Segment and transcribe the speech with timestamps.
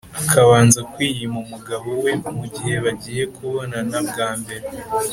[0.21, 4.67] akabanza kwiyima umugabo we mu gihe bagiye kubonana bwa mbere.